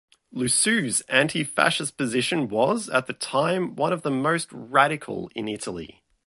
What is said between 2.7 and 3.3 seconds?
at the